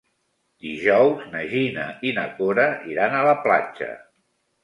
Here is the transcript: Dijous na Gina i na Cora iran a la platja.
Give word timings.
Dijous 0.67 1.25
na 1.33 1.41
Gina 1.51 1.83
i 2.11 2.15
na 2.17 2.25
Cora 2.39 2.65
iran 2.95 3.17
a 3.19 3.23
la 3.27 3.35
platja. 3.45 3.93